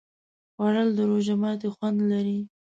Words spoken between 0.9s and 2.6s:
د روژه ماتي خوند لري